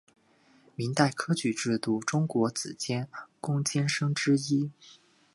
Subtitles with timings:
[0.75, 3.07] 明代科举制度中国子监
[3.39, 4.71] 贡监生之一。